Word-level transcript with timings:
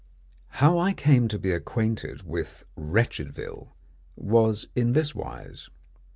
How 0.57 0.79
I 0.79 0.93
came 0.93 1.27
to 1.27 1.37
be 1.37 1.51
acquainted 1.51 2.23
with 2.23 2.65
Wretchedville 2.75 3.75
was 4.15 4.65
in 4.75 4.93
this 4.93 5.13
wise. 5.13 5.69